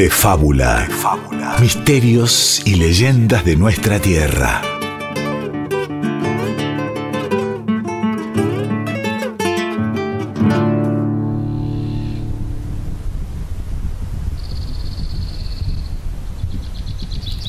[0.00, 0.88] de fábula.
[1.60, 4.62] Misterios y leyendas de nuestra tierra.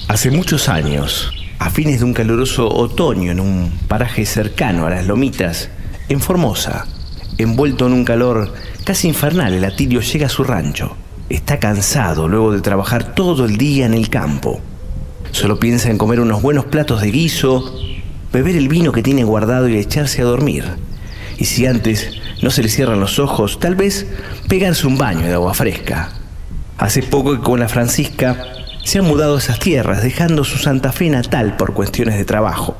[0.10, 5.08] Hace muchos años, a fines de un caluroso otoño en un paraje cercano a las
[5.08, 5.70] lomitas,
[6.10, 6.86] en Formosa,
[7.38, 10.98] envuelto en un calor casi infernal, el atilio llega a su rancho.
[11.32, 14.60] Está cansado luego de trabajar todo el día en el campo.
[15.32, 17.74] Solo piensa en comer unos buenos platos de guiso,
[18.34, 20.66] beber el vino que tiene guardado y echarse a dormir.
[21.38, 24.08] Y si antes no se le cierran los ojos, tal vez
[24.50, 26.10] pegarse un baño de agua fresca.
[26.78, 28.36] Hace poco que con la Francisca
[28.84, 32.76] se han mudado a esas tierras, dejando su Santa Fe natal por cuestiones de trabajo.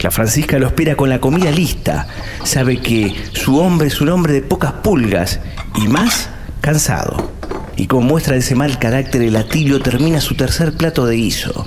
[0.00, 2.06] La Francisca lo espera con la comida lista.
[2.42, 5.40] Sabe que su hombre es un hombre de pocas pulgas
[5.82, 6.28] y más
[6.60, 7.33] cansado.
[7.76, 11.66] Y como muestra de ese mal carácter, el atilio termina su tercer plato de guiso.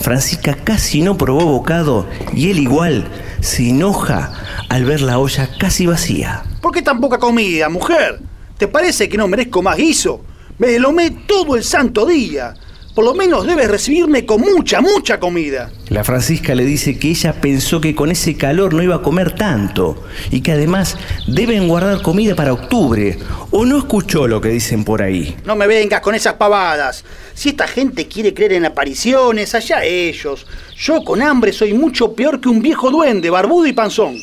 [0.00, 3.06] Francisca casi no probó bocado y él igual
[3.40, 4.32] se enoja
[4.68, 6.42] al ver la olla casi vacía.
[6.60, 8.20] ¿Por qué tan poca comida, mujer?
[8.58, 10.24] ¿Te parece que no merezco más guiso?
[10.58, 12.54] Me lo me todo el santo día.
[12.94, 15.70] Por lo menos debes recibirme con mucha, mucha comida.
[15.88, 19.34] La Francisca le dice que ella pensó que con ese calor no iba a comer
[19.34, 23.18] tanto y que además deben guardar comida para octubre.
[23.50, 25.34] ¿O no escuchó lo que dicen por ahí?
[25.46, 27.02] No me vengas con esas pavadas.
[27.32, 30.46] Si esta gente quiere creer en apariciones, allá ellos.
[30.76, 34.18] Yo con hambre soy mucho peor que un viejo duende, barbudo y panzón.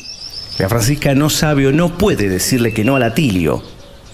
[0.58, 3.64] La Francisca no sabe o no puede decirle que no al atilio.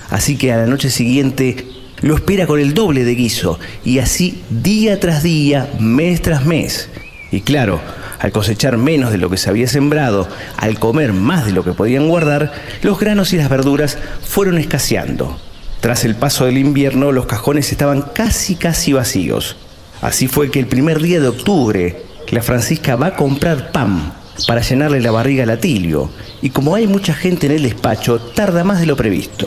[0.09, 1.76] Así que a la noche siguiente
[2.07, 6.89] lo espera con el doble de guiso y así día tras día, mes tras mes.
[7.33, 7.81] Y claro,
[8.21, 11.73] al cosechar menos de lo que se había sembrado, al comer más de lo que
[11.73, 15.37] podían guardar, los granos y las verduras fueron escaseando.
[15.81, 19.57] Tras el paso del invierno, los cajones estaban casi casi vacíos.
[20.01, 24.13] Así fue que el primer día de octubre, la Francisca va a comprar pan
[24.47, 26.11] para llenarle la barriga al atilio,
[26.41, 29.47] y como hay mucha gente en el despacho, tarda más de lo previsto.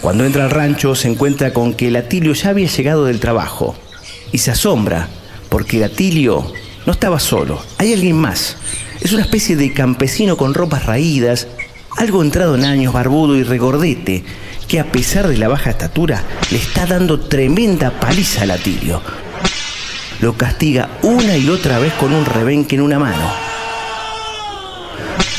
[0.00, 3.76] Cuando entra al rancho se encuentra con que el ya había llegado del trabajo
[4.32, 5.08] y se asombra
[5.50, 6.50] porque el Atilio
[6.86, 8.56] no estaba solo, hay alguien más.
[9.02, 11.48] Es una especie de campesino con ropas raídas,
[11.98, 14.24] algo entrado en años, barbudo y regordete,
[14.68, 19.02] que a pesar de la baja estatura le está dando tremenda paliza al Atilio.
[20.20, 23.30] Lo castiga una y otra vez con un rebenque en una mano.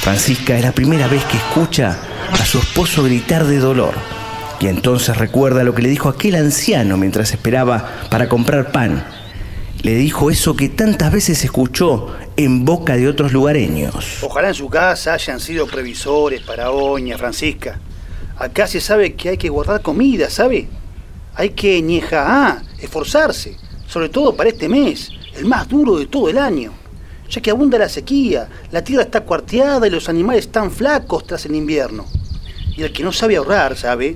[0.01, 1.97] Francisca es la primera vez que escucha
[2.31, 4.20] a su esposo gritar de dolor.
[4.61, 9.03] Y entonces recuerda lo que le dijo aquel anciano mientras esperaba para comprar pan.
[9.81, 14.19] Le dijo eso que tantas veces escuchó en boca de otros lugareños.
[14.21, 17.79] Ojalá en su casa hayan sido previsores para Oña, Francisca.
[18.37, 20.67] Acá se sabe que hay que guardar comida, ¿sabe?
[21.33, 23.57] Hay que ñeja, ah, esforzarse,
[23.87, 26.71] sobre todo para este mes, el más duro de todo el año,
[27.27, 31.47] ya que abunda la sequía, la tierra está cuarteada y los animales están flacos tras
[31.47, 32.05] el invierno.
[32.77, 34.15] Y el que no sabe ahorrar, ¿sabe?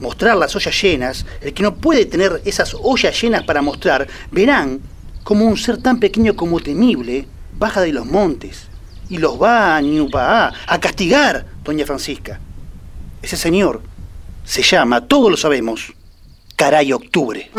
[0.00, 4.80] Mostrar las ollas llenas, el que no puede tener esas ollas llenas para mostrar, verán
[5.24, 7.26] como un ser tan pequeño como temible
[7.58, 8.68] baja de los montes
[9.08, 12.40] y los va a Ñupaa a castigar, doña Francisca.
[13.22, 13.82] Ese señor
[14.44, 15.92] se llama, todos lo sabemos,
[16.56, 17.50] Caray Octubre.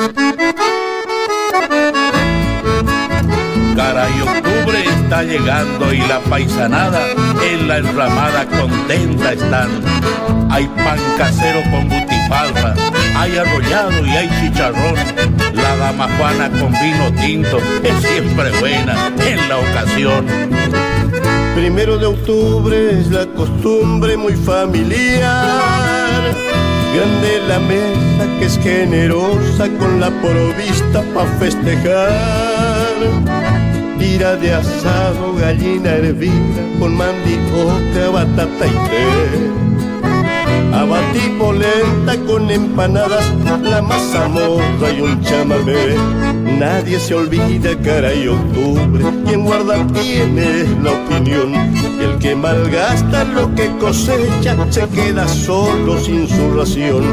[3.76, 4.59] Caray Octubre
[5.10, 7.08] está llegando y la paisanada
[7.44, 9.68] en la enramada contenta están.
[10.52, 12.76] Hay pan casero con butifarra,
[13.16, 14.94] hay arrollado y hay chicharrón.
[15.56, 20.28] La dama Juana con vino tinto es siempre buena en la ocasión.
[21.56, 26.22] Primero de octubre es la costumbre muy familiar.
[26.94, 32.90] Grande la mesa que es generosa con la provista pa' festejar
[34.00, 39.60] tira de asado, gallina hervida, con mandioca, batata y té.
[40.74, 43.26] Abatí polenta con empanadas,
[43.62, 45.96] la mazamorra y un chamamé.
[46.58, 51.54] Nadie se olvida, caray, octubre, quien guarda tiene la opinión.
[52.00, 57.04] El que malgasta lo que cosecha se queda solo sin su ración.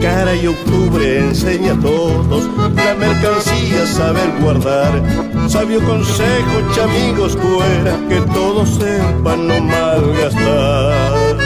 [0.00, 2.44] Caray, octubre enseña a todos
[2.74, 5.02] la mercancía saber guardar.
[5.48, 11.36] Sabio consejo, chamigos, fuera que todos sepan no malgastar.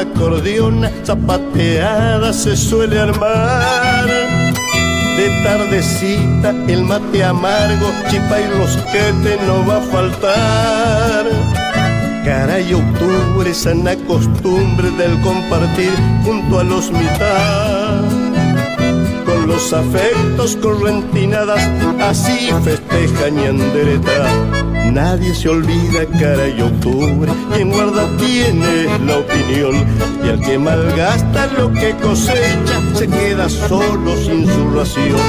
[0.00, 4.06] Acordeona, zapateada se suele armar.
[5.16, 11.26] De tardecita el mate amargo, chipa y rosquete no va a faltar.
[12.24, 15.92] Caray, octubre, sana costumbre del compartir
[16.24, 18.04] junto a los mitad.
[19.24, 21.62] Con los afectos correntinadas,
[22.00, 24.59] así festeja ñandereta.
[24.92, 29.86] Nadie se olvida, cara y octubre, quien guarda tiene la opinión.
[30.24, 35.20] Y el que malgasta lo que cosecha, se queda solo sin su ración.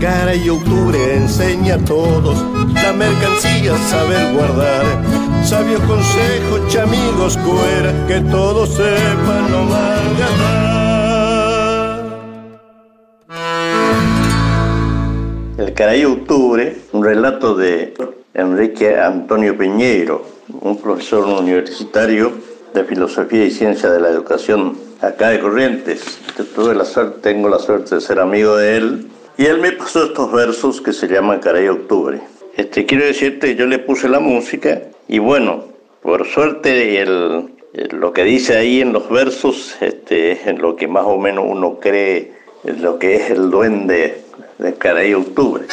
[0.00, 2.38] Cara y octubre enseña a todos
[2.74, 4.84] la mercancía saber guardar.
[5.44, 10.80] Sabio consejo, chamigos, cuera, que todos sepan no malgastar.
[15.58, 17.92] El Caray Octubre, un relato de
[18.34, 20.24] Enrique Antonio Piñeiro,
[20.60, 22.32] un profesor universitario
[22.72, 26.20] de Filosofía y Ciencia de la Educación acá de Corrientes.
[26.38, 29.72] Yo tuve la suerte, tengo la suerte de ser amigo de él y él me
[29.72, 32.20] pasó estos versos que se llaman Caray Octubre.
[32.56, 35.64] Este, quiero decirte, yo le puse la música y bueno,
[36.00, 37.50] por suerte el,
[37.90, 41.80] lo que dice ahí en los versos, este, en lo que más o menos uno
[41.80, 42.32] cree,
[42.64, 44.22] es lo que es el duende
[44.58, 45.64] de Caray Octubre.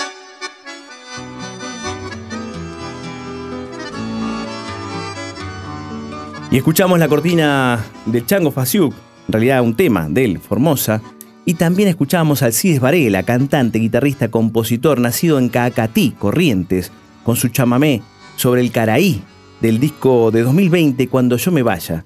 [6.49, 8.93] Y escuchamos la cortina de Chango Fasiuk,
[9.27, 11.01] en realidad un tema de él, Formosa.
[11.43, 16.91] Y también escuchamos al Alcides Varela, cantante, guitarrista, compositor, nacido en Caacatí, Corrientes,
[17.25, 18.01] con su chamamé
[18.37, 19.21] sobre el Caraí
[19.59, 22.05] del disco de 2020, Cuando yo me vaya.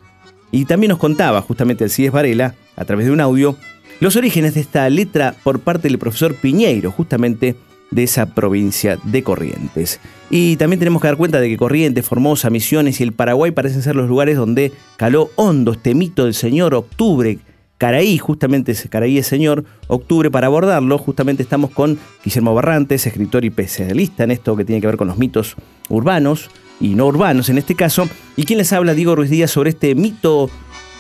[0.50, 3.56] Y también nos contaba justamente Alcides Varela, a través de un audio,
[4.00, 7.56] los orígenes de esta letra por parte del profesor Piñeiro, justamente
[7.92, 10.00] de esa provincia de Corrientes.
[10.30, 13.82] Y también tenemos que dar cuenta de que Corrientes, Formosa, Misiones y el Paraguay parecen
[13.82, 17.38] ser los lugares donde caló hondo este mito del señor Octubre,
[17.78, 23.48] Caraí, justamente Caraí es señor, Octubre, para abordarlo, justamente estamos con Guillermo Barrantes, escritor y
[23.48, 25.56] especialista en esto que tiene que ver con los mitos
[25.90, 29.72] urbanos y no urbanos en este caso, y quien les habla, Diego Ruiz Díaz, sobre
[29.72, 30.50] este mito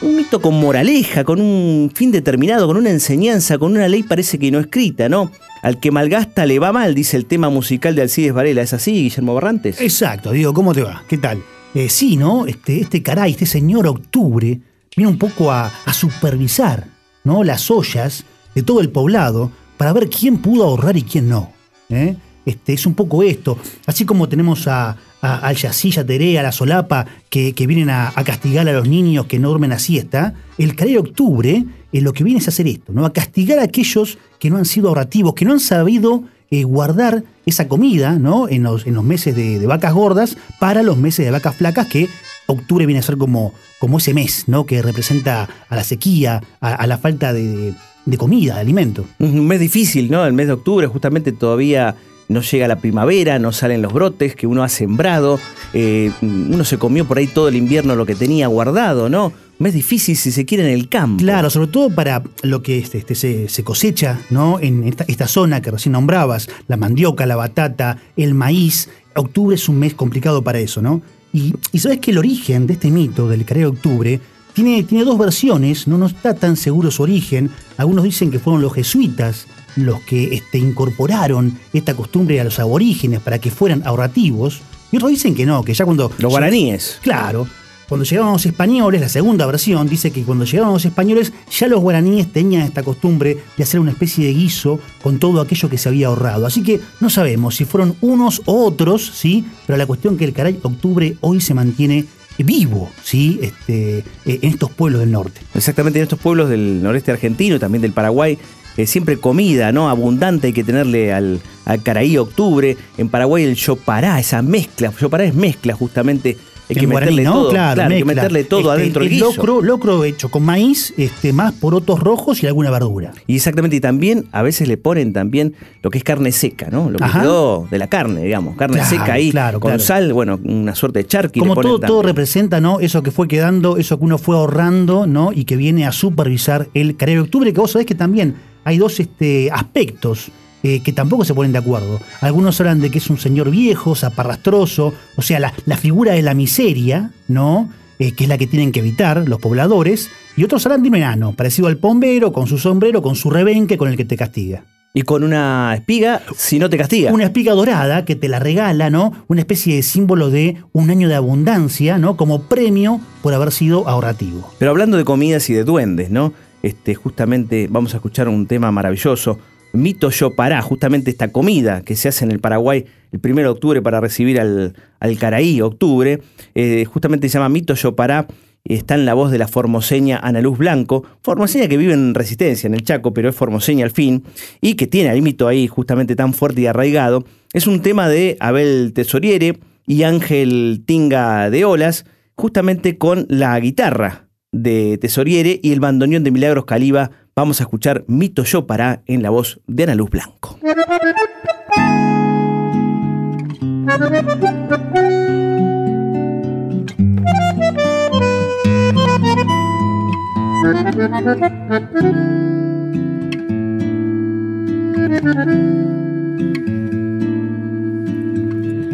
[0.01, 4.39] un mito con moraleja, con un fin determinado, con una enseñanza, con una ley parece
[4.39, 5.31] que no escrita, ¿no?
[5.61, 8.63] Al que malgasta le va mal, dice el tema musical de Alcides Varela.
[8.63, 9.79] ¿Es así, Guillermo Barrantes?
[9.79, 11.03] Exacto, digo, ¿cómo te va?
[11.07, 11.43] ¿Qué tal?
[11.75, 12.47] Eh, sí, ¿no?
[12.47, 14.59] Este, este caray, este señor Octubre,
[14.95, 16.87] viene un poco a, supervisar,
[17.23, 17.43] ¿no?
[17.43, 18.23] Las ollas
[18.55, 21.51] de todo el poblado para ver quién pudo ahorrar y quién no.
[21.89, 22.15] ¿eh?
[22.45, 23.57] Este, es un poco esto.
[23.85, 28.73] Así como tenemos a, al Yacilla, Terea, a la Solapa, que, vienen a, castigar a
[28.73, 32.47] los niños que no duermen a siesta, el de Octubre es lo que viene es
[32.47, 33.05] hacer esto, ¿no?
[33.05, 37.23] A castigar a aquellos que no han sido ahorrativos, que no han sabido eh, guardar
[37.45, 38.47] esa comida, ¿no?
[38.47, 42.07] En los, en los meses de, vacas gordas para los meses de vacas flacas, que
[42.47, 44.65] octubre viene a ser como, como ese mes, ¿no?
[44.65, 47.73] Que representa a la sequía, a, la falta de,
[48.05, 49.05] de comida, de alimento.
[49.19, 50.25] Un mes difícil, ¿no?
[50.25, 51.95] El mes de octubre, justamente todavía
[52.31, 55.39] no llega la primavera, no salen los brotes que uno ha sembrado,
[55.73, 59.33] eh, uno se comió por ahí todo el invierno lo que tenía guardado, ¿no?
[59.59, 61.21] Es difícil si se quiere en el campo.
[61.21, 64.59] Claro, sobre todo para lo que este, este se, cosecha, ¿no?
[64.59, 68.89] En esta, zona que recién nombrabas, la mandioca, la batata, el maíz.
[69.15, 71.01] Octubre es un mes complicado para eso, ¿no?
[71.31, 74.19] Y, sabes que el origen de este mito del Careo de Octubre
[74.53, 77.51] tiene, tiene dos versiones, no, no está tan seguro su origen.
[77.77, 83.19] Algunos dicen que fueron los jesuitas los que este, incorporaron esta costumbre a los aborígenes
[83.19, 84.61] para que fueran ahorrativos.
[84.91, 86.11] Y otros dicen que no, que ya cuando...
[86.17, 86.99] Los guaraníes.
[87.01, 87.47] Claro.
[87.91, 91.81] Cuando llegaron los españoles, la segunda versión dice que cuando llegaron los españoles, ya los
[91.81, 95.89] guaraníes tenían esta costumbre de hacer una especie de guiso con todo aquello que se
[95.89, 96.45] había ahorrado.
[96.45, 99.45] Así que no sabemos si fueron unos o otros, ¿sí?
[99.67, 102.05] Pero la cuestión que el caray octubre hoy se mantiene
[102.37, 103.39] vivo, ¿sí?
[103.41, 105.41] Este, eh, en estos pueblos del norte.
[105.53, 108.37] Exactamente, en estos pueblos del noreste argentino, también del Paraguay,
[108.85, 109.89] siempre comida, ¿no?
[109.89, 112.77] Abundante hay que tenerle al, al Caraí Octubre.
[112.97, 114.91] En Paraguay el Chopará, esa mezcla.
[114.97, 116.37] Chopará es mezcla justamente.
[116.69, 120.29] Hay que meterle, todo, claro, hay que meterle todo este, adentro del Locro, locro hecho
[120.29, 123.11] con maíz, este, más porotos rojos y alguna verdura.
[123.27, 126.89] Y exactamente, y también a veces le ponen también lo que es carne seca, ¿no?
[126.89, 130.99] Lo que quedó de la carne, digamos, carne seca ahí, con sal, bueno, una suerte
[130.99, 131.41] de charqui.
[131.41, 132.79] Como todo, todo representa, ¿no?
[132.79, 135.33] Eso que fue quedando, eso que uno fue ahorrando, ¿no?
[135.33, 138.99] Y que viene a supervisar el Caraí Octubre, que vos sabés que también hay dos
[138.99, 140.31] este, aspectos
[140.63, 141.99] eh, que tampoco se ponen de acuerdo.
[142.21, 146.35] Algunos hablan de que es un señor viejo, zaparrastroso, o sea, la, figura de la
[146.35, 147.69] miseria, ¿no?
[147.97, 150.95] Eh, que es la que tienen que evitar los pobladores, y otros hablan de un
[150.95, 154.63] enano, parecido al pombero, con su sombrero, con su rebenque, con el que te castiga.
[154.93, 157.11] Y con una espiga, si no te castiga.
[157.11, 159.13] Una espiga dorada que te la regala, ¿no?
[159.29, 162.17] Una especie de símbolo de un año de abundancia, ¿no?
[162.17, 164.51] Como premio por haber sido ahorrativo.
[164.59, 166.33] Pero hablando de comidas y de duendes, ¿no?
[166.61, 169.39] Este, justamente vamos a escuchar un tema maravilloso.
[169.73, 173.47] Mito Yo Pará, justamente esta comida que se hace en el Paraguay el 1 de
[173.47, 176.21] octubre para recibir al, al Caraí, octubre,
[176.55, 178.27] eh, justamente se llama Mito Yo Pará
[178.65, 182.67] está en la voz de la formoseña Ana Luz Blanco, formoseña que vive en Resistencia,
[182.67, 184.23] en el Chaco, pero es formoseña al fin,
[184.61, 187.25] y que tiene el mito ahí justamente tan fuerte y arraigado.
[187.53, 194.30] Es un tema de Abel Tesoriere y Ángel Tinga de Olas, justamente con la guitarra
[194.51, 197.11] de Tesoriere y el bandoneón de Milagros Caliba.
[197.35, 200.59] Vamos a escuchar Mito Yo Pará en la voz de Ana Luz Blanco.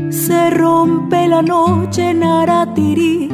[0.10, 3.30] Se rompe la noche en Aratirí,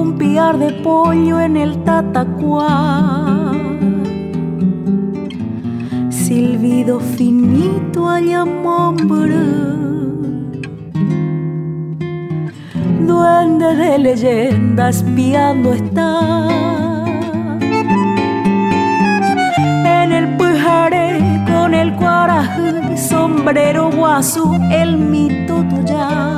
[0.00, 3.52] un piar de pollo en el tatacuá.
[6.10, 8.44] Silbido finito allá
[13.08, 16.36] Duende de leyenda espiando está
[21.46, 26.35] con el cuaraje, sombrero guasu, el mito tuya.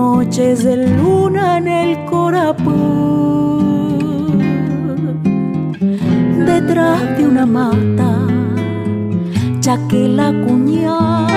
[0.00, 2.78] Noches de luna en el corapú,
[6.50, 8.10] detrás de una mata,
[9.64, 11.32] ya que la cuñada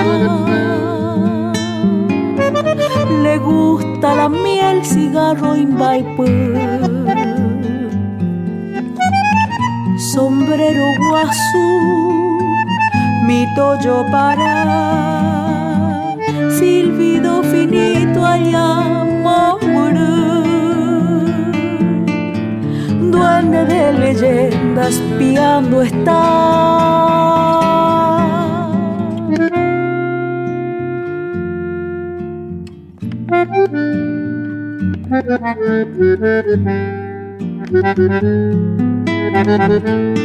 [3.24, 5.66] le gusta la miel, cigarro y
[10.14, 11.68] sombrero guazú,
[13.26, 15.33] mi toyo para,
[16.58, 19.04] silbido finito allá
[23.10, 26.20] duende de leyendas piando está.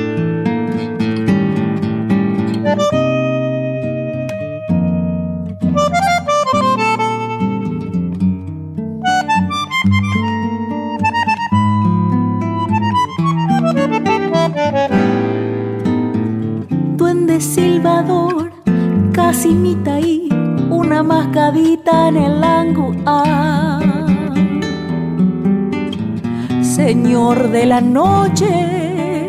[19.39, 20.27] casi mitaí,
[20.69, 22.99] una mascadita en el ángulo.
[26.61, 29.27] Señor de la noche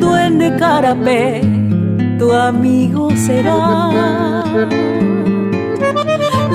[0.00, 1.42] Duende carapé,
[2.18, 3.90] tu amigo será.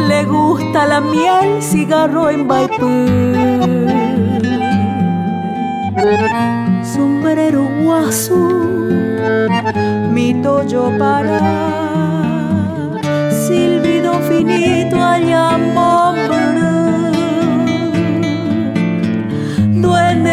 [0.07, 2.89] Le gusta la miel, cigarro en Baipú.
[6.95, 8.41] Sombrero guasu,
[10.13, 11.39] mi toyo para.
[13.29, 15.55] Silbido finito allá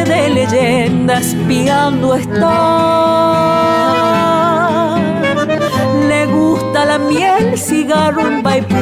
[0.05, 2.49] de leyendas piando está.
[6.09, 8.77] Le gusta la miel, cigarro en baipú.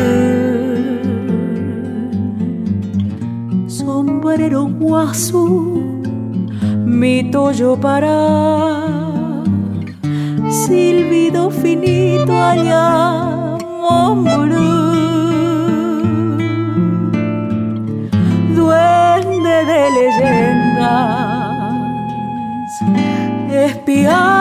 [3.69, 5.90] Sombrero guasu,
[7.01, 8.19] mi toyo para.
[10.51, 13.57] Silbido finito allá,
[18.55, 20.95] Duende de leyenda
[23.65, 24.40] espiando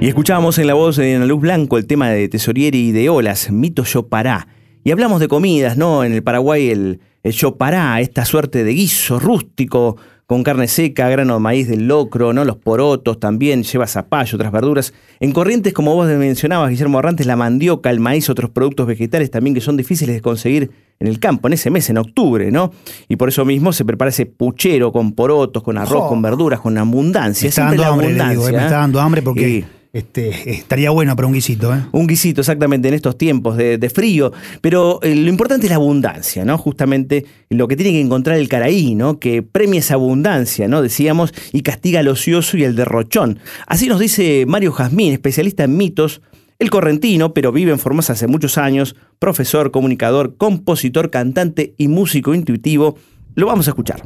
[0.00, 3.10] Y escuchábamos en la voz de Ana Luz Blanco el tema de Tesorieri y de
[3.10, 4.48] Olas, Mito Yo Pará.
[4.82, 6.04] Y hablamos de comidas, ¿no?
[6.04, 11.06] En el Paraguay el, el Yo Pará, esta suerte de guiso rústico con carne seca,
[11.10, 12.46] grano de maíz del locro, ¿no?
[12.46, 14.94] los porotos también, lleva zapallo, otras verduras.
[15.18, 19.54] En Corrientes, como vos mencionabas, Guillermo Arrantes, la mandioca, el maíz, otros productos vegetales también
[19.54, 22.72] que son difíciles de conseguir en el campo, en ese mes, en octubre, ¿no?
[23.08, 26.78] Y por eso mismo se prepara ese puchero con porotos, con arroz, con verduras, con
[26.78, 27.46] abundancia.
[27.46, 31.74] Me está dando hambre, me está dando hambre porque este, estaría bueno para un guisito.
[31.74, 31.84] ¿eh?
[31.92, 34.32] Un guisito, exactamente, en estos tiempos de, de frío.
[34.60, 36.56] Pero eh, lo importante es la abundancia, ¿no?
[36.58, 39.18] Justamente lo que tiene que encontrar el caraí, ¿no?
[39.18, 40.82] Que premia esa abundancia, ¿no?
[40.82, 43.40] Decíamos, y castiga al ocioso y el derrochón.
[43.66, 46.22] Así nos dice Mario Jazmín, especialista en mitos,
[46.60, 52.34] el correntino, pero vive en Formosa hace muchos años, profesor, comunicador, compositor, cantante y músico
[52.34, 52.96] intuitivo.
[53.34, 54.02] Lo vamos a escuchar.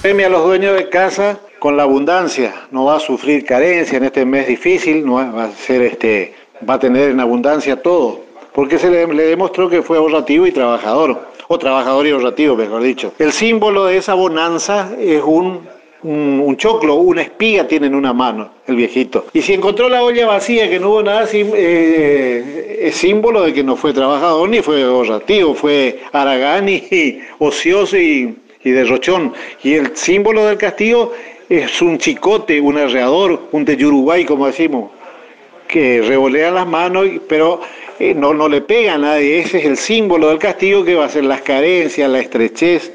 [0.00, 4.04] Premia a los dueños de casa con la abundancia, no va a sufrir carencia en
[4.04, 6.34] este mes difícil, no va a ser este,
[6.68, 8.20] va a tener en abundancia todo,
[8.52, 13.12] porque se le, demostró que fue ahorrativo y trabajador, o trabajador y ahorrativo, mejor dicho.
[13.18, 15.60] El símbolo de esa bonanza es un,
[16.02, 19.26] un, choclo, una espiga tiene en una mano, el viejito.
[19.32, 23.62] Y si encontró la olla vacía, que no hubo nada, eh, es símbolo de que
[23.62, 29.32] no fue trabajador ni fue ahorrativo, fue aragán y ocioso y, y derrochón.
[29.62, 31.12] Y el símbolo del castigo
[31.48, 34.90] es un chicote, un arreador, un de como decimos,
[35.68, 37.60] que revolea las manos, pero
[37.98, 39.40] eh, no, no le pega a nadie.
[39.40, 42.92] Ese es el símbolo del castigo que va a ser las carencias, la estrechez,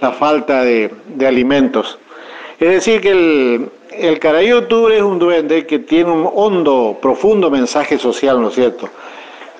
[0.00, 1.98] la falta de, de alimentos.
[2.58, 7.98] Es decir, que el, el Octubre es un duende que tiene un hondo, profundo mensaje
[7.98, 8.88] social, ¿no es cierto?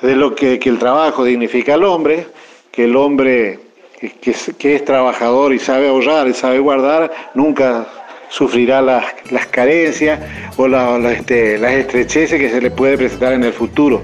[0.02, 2.26] De lo que, que el trabajo dignifica al hombre,
[2.70, 3.58] que el hombre
[3.98, 7.86] que, que es, que es trabajador y sabe ahorrar y sabe guardar, nunca
[8.28, 10.20] sufrirá las, las carencias
[10.56, 14.02] o la- este, las estrecheces que se le puede presentar en el futuro.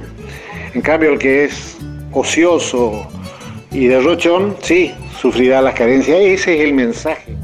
[0.75, 1.77] En cambio, el que es
[2.12, 3.09] ocioso
[3.73, 6.19] y derrochón, sí, sufrirá las carencias.
[6.21, 7.35] Ese es el mensaje.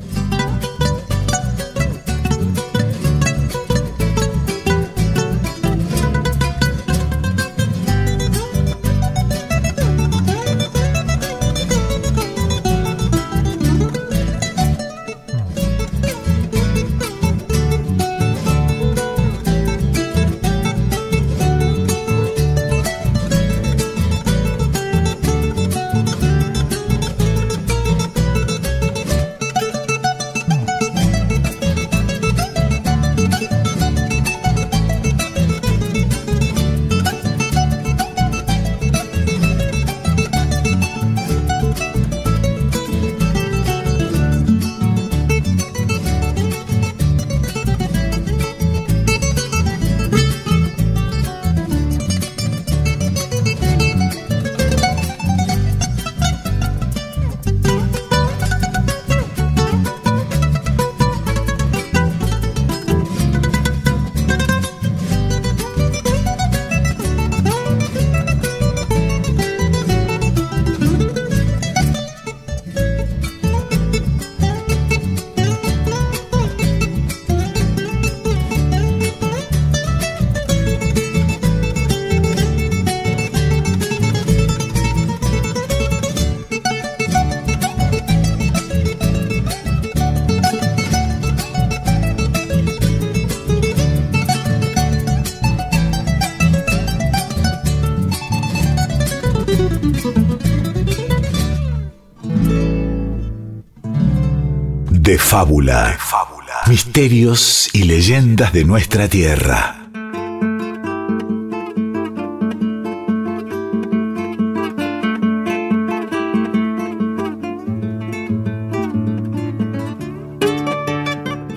[105.27, 105.99] De fábula.
[106.69, 109.89] Misterios y leyendas de nuestra tierra.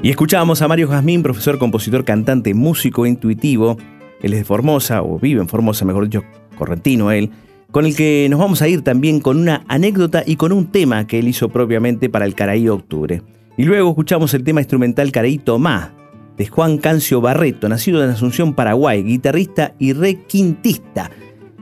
[0.01, 3.77] Y escuchábamos a Mario Jazmín, profesor, compositor, cantante, músico intuitivo.
[4.23, 6.23] Él es de Formosa, o vive en Formosa, mejor dicho,
[6.57, 7.29] correntino él,
[7.69, 11.05] con el que nos vamos a ir también con una anécdota y con un tema
[11.05, 13.21] que él hizo propiamente para el Caraí Octubre.
[13.59, 15.91] Y luego escuchamos el tema instrumental Caraí Tomá,
[16.37, 21.11] de Juan Cancio Barreto, nacido en Asunción, Paraguay, guitarrista y requintista.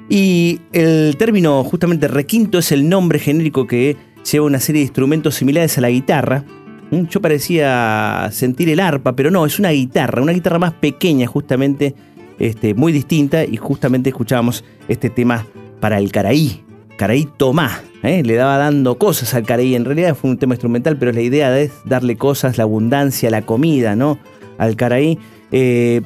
[0.08, 3.98] Y el término justamente requinto es el nombre genérico que
[4.32, 6.46] lleva una serie de instrumentos similares a la guitarra.
[6.92, 11.26] Mm, Yo parecía sentir el arpa, pero no, es una guitarra, una guitarra más pequeña
[11.26, 11.96] justamente,
[12.38, 15.48] este, muy distinta y justamente escuchábamos este tema
[15.80, 16.64] para el caraí,
[16.96, 17.87] caraí Tomás.
[18.08, 18.24] ¿Eh?
[18.24, 21.58] Le daba dando cosas al caraí, en realidad fue un tema instrumental, pero la idea
[21.60, 24.18] es darle cosas, la abundancia, la comida, ¿no?
[24.58, 25.20] Al caraí.
[25.52, 26.02] Eh,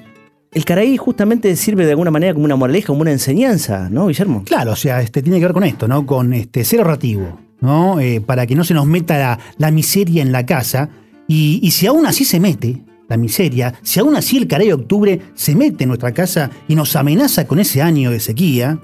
[0.54, 4.44] el caraí justamente sirve de alguna manera como una moraleja, como una enseñanza, ¿no, Guillermo?
[4.44, 6.06] Claro, o sea, este, tiene que ver con esto, ¿no?
[6.06, 8.00] Con este, ser ahorrativo, ¿no?
[8.00, 10.90] Eh, para que no se nos meta la, miseria en la casa.
[11.28, 15.22] Y, si aún así se mete la miseria, si aún así el caray de octubre
[15.34, 18.78] se mete en nuestra casa y nos amenaza con ese año de sequía,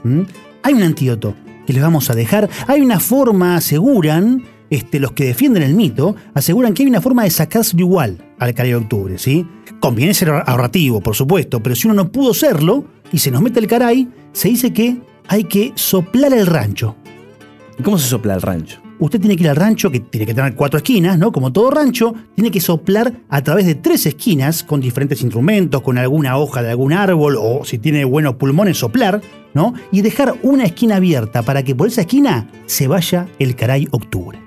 [0.63, 1.35] hay un antídoto
[1.67, 2.49] que les vamos a dejar.
[2.65, 7.23] Hay una forma, aseguran, este, los que defienden el mito aseguran que hay una forma
[7.23, 9.45] de sacárselo igual al caray de octubre, ¿sí?
[9.79, 13.59] Conviene ser ahorrativo, por supuesto, pero si uno no pudo serlo y se nos mete
[13.59, 16.95] el caray, se dice que hay que soplar el rancho.
[17.77, 18.86] ¿Y cómo se sopla el rancho?
[18.99, 21.31] Usted tiene que ir al rancho, que tiene que tener cuatro esquinas, ¿no?
[21.31, 25.97] Como todo rancho, tiene que soplar a través de tres esquinas con diferentes instrumentos, con
[25.99, 29.21] alguna hoja de algún árbol o si tiene buenos pulmones, soplar,
[29.53, 29.73] ¿no?
[29.91, 34.39] Y dejar una esquina abierta para que por esa esquina se vaya el caray octubre.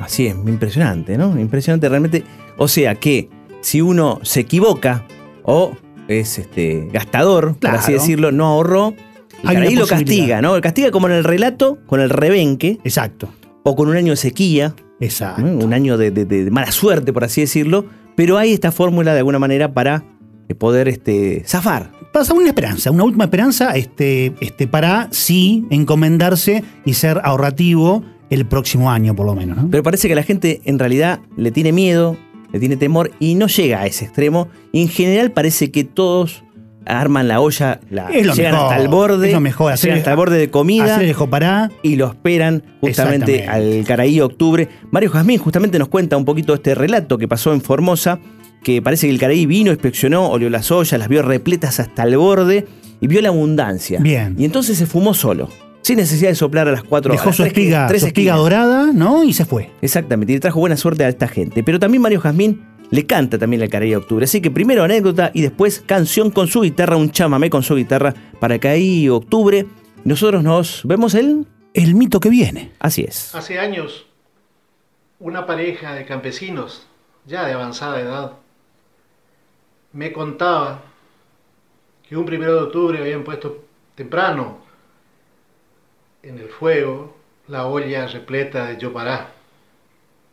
[0.00, 1.38] Así es, impresionante, ¿no?
[1.40, 2.24] Impresionante realmente.
[2.58, 3.30] O sea que
[3.62, 5.06] si uno se equivoca
[5.44, 5.72] o
[6.08, 8.00] es este gastador, por así Claro.
[8.02, 8.94] decirlo, no ahorró,
[9.42, 10.60] caray lo castiga, ¿no?
[10.60, 12.78] Castiga como en el relato, con el rebenque.
[12.84, 13.30] Exacto.
[13.64, 14.74] O con un año de sequía.
[15.00, 15.42] Exacto.
[15.42, 15.64] ¿no?
[15.64, 17.86] Un año de, de- de mala suerte, por así decirlo.
[18.14, 20.04] Pero hay esta fórmula de alguna manera para
[20.48, 21.90] eh, poder este, zafar.
[22.12, 28.46] Pasa una esperanza, una última esperanza este, este, para sí encomendarse y ser ahorrativo el
[28.46, 29.56] próximo año, por lo menos.
[29.56, 29.68] ¿no?
[29.70, 32.16] Pero parece que la gente en realidad le tiene miedo,
[32.52, 34.48] le tiene temor y no llega a ese extremo.
[34.70, 36.44] Y en general parece que todos
[36.86, 40.10] arman la olla, la, llegan mejor, hasta el borde, es lo mejor, hacer- llegan hasta
[40.10, 41.70] el borde de comida hacer el jopará.
[41.82, 44.68] y lo esperan justamente al Caraí Octubre.
[44.90, 48.18] Mario Jazmín justamente nos cuenta un poquito este relato que pasó en Formosa,
[48.62, 52.16] que parece que el Caraí vino, inspeccionó, olió las ollas, las vio repletas hasta el
[52.16, 52.66] borde
[53.00, 54.00] y vio la abundancia.
[54.00, 54.34] Bien.
[54.38, 55.48] Y entonces se fumó solo,
[55.82, 58.36] sin necesidad de soplar a las cuatro Dejó las su tres- espiga, tres su espiga
[58.36, 59.22] dorada, ¿no?
[59.24, 59.70] Y se fue.
[59.82, 61.62] Exactamente, y le trajo buena suerte a esta gente.
[61.62, 62.62] Pero también Mario Jazmín
[62.94, 64.24] le canta también el Caraí de Octubre.
[64.24, 68.14] Así que primero anécdota y después canción con su guitarra, un chamamé con su guitarra
[68.38, 69.66] para Caraí Octubre.
[70.04, 71.46] Nosotros nos vemos el...
[71.72, 72.70] El mito que viene.
[72.78, 73.34] Así es.
[73.34, 74.06] Hace años,
[75.18, 76.86] una pareja de campesinos,
[77.26, 78.34] ya de avanzada edad,
[79.92, 80.82] me contaba
[82.08, 83.64] que un primero de octubre habían puesto
[83.96, 84.58] temprano
[86.22, 87.16] en el fuego
[87.48, 89.32] la olla repleta de yopará,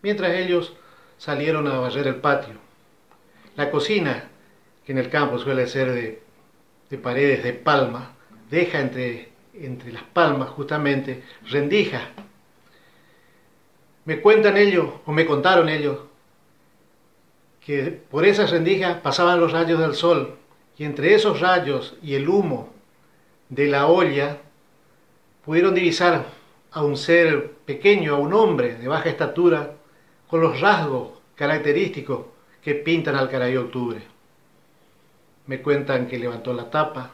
[0.03, 0.73] mientras ellos
[1.21, 2.55] salieron a barrer el patio.
[3.55, 4.29] La cocina,
[4.83, 6.23] que en el campo suele ser de,
[6.89, 8.15] de paredes de palma,
[8.49, 12.01] deja entre, entre las palmas justamente rendijas
[14.03, 15.99] me cuentan ellos, o me contaron ellos,
[17.63, 20.37] que por esas rendijas pasaban los rayos del sol,
[20.75, 22.73] y entre esos rayos y el humo
[23.49, 24.37] de la olla
[25.45, 26.25] pudieron divisar
[26.71, 29.75] a un ser pequeño, a un hombre de baja estatura,
[30.31, 32.25] con los rasgos característicos
[32.63, 34.01] que pintan al Caray Octubre.
[35.47, 37.11] Me cuentan que levantó la tapa,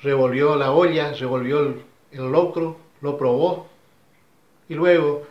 [0.00, 3.68] revolvió la olla, revolvió el, el locro, lo probó
[4.66, 5.26] y luego,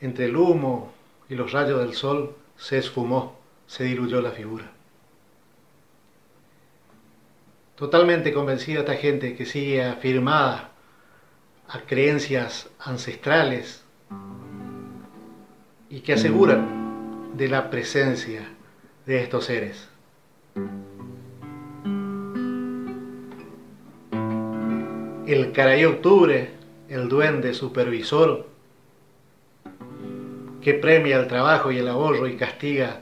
[0.00, 0.92] entre el humo
[1.28, 3.38] y los rayos del sol, se esfumó,
[3.68, 4.68] se diluyó la figura.
[7.76, 10.70] Totalmente convencida esta gente que sigue afirmada
[11.68, 13.84] a creencias ancestrales
[15.90, 18.42] y que aseguran de la presencia
[19.06, 19.88] de estos seres.
[25.26, 26.50] El Caray Octubre,
[26.88, 28.46] el duende supervisor,
[30.62, 33.00] que premia el trabajo y el ahorro y castiga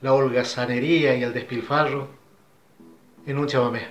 [0.00, 2.08] la holgazanería y el despilfarro
[3.26, 3.86] en un chamamé.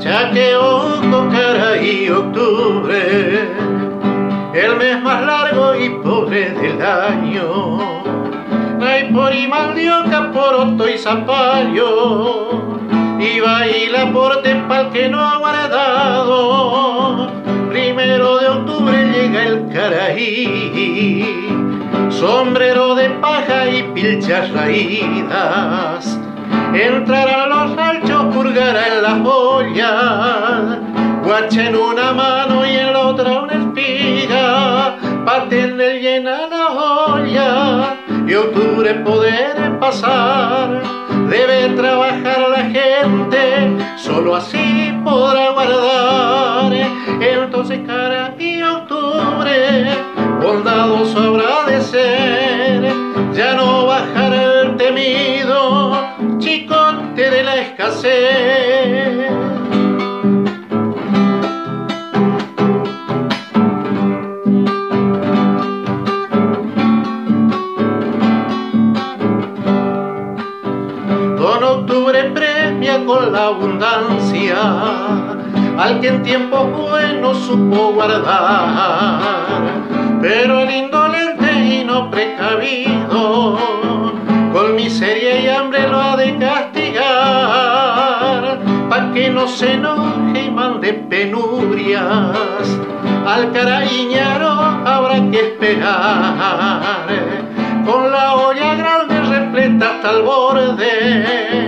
[0.00, 0.30] Ya
[1.80, 3.48] caray, octubre,
[4.54, 7.78] el mes más largo y pobre del año.
[8.82, 12.50] Hay por y mandioca, poroto y zapallo,
[13.18, 17.30] y baila por tempal que no ha guardado.
[17.68, 21.48] Primero de octubre llega el caraí,
[22.10, 26.18] sombrero de paja y pilchas raídas.
[26.72, 30.78] Entrarán los ranchos, purgarán las ollas,
[31.30, 37.96] guacha en una mano y en la otra una espiga, pa' tener llena la olla
[38.26, 40.82] y octubre poder pasar.
[41.28, 43.40] Debe trabajar la gente,
[43.96, 46.72] solo así podrá guardar.
[47.20, 49.86] Entonces cara y octubre,
[50.42, 52.92] bondadoso habrá de ser,
[53.32, 55.96] ya no bajará el temido
[56.38, 58.69] chicote de la escasez.
[73.10, 74.56] Con la abundancia
[75.76, 79.18] al que en tiempos buenos supo guardar,
[80.22, 83.58] pero el indolente y no precavido
[84.52, 87.00] con miseria y hambre lo ha de castigar,
[88.88, 92.78] pa' que no se enoje y mande de penurias,
[93.26, 94.50] al carañero
[94.86, 97.08] habrá que esperar,
[97.84, 101.59] con la olla grande repleta hasta el borde,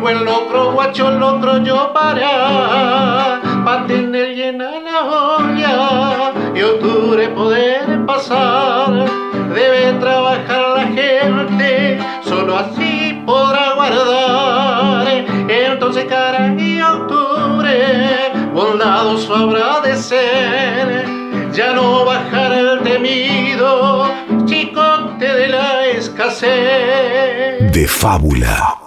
[0.00, 6.32] un buen locro guacho el otro yo para, para tener llena la olla.
[6.54, 9.04] Y octubre poder pasar,
[9.54, 15.06] debe trabajar la gente, solo así podrá guardar,
[15.48, 21.04] entonces cara y octubre, bondadoso habrá de ser,
[21.52, 24.10] ya no bajar el temido
[24.46, 27.70] chicote de la escasez.
[27.70, 28.78] De fábula.